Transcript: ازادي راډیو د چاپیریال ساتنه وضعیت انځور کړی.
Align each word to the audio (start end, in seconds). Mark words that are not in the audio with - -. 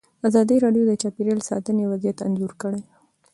ازادي 0.27 0.57
راډیو 0.65 0.83
د 0.87 0.91
چاپیریال 1.01 1.41
ساتنه 1.49 1.81
وضعیت 1.91 2.17
انځور 2.27 2.51
کړی. 2.61 2.81